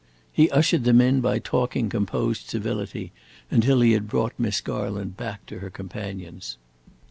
[0.33, 3.11] He ushered them in by talking composed civility
[3.51, 6.57] until he had brought Miss Garland back to her companions.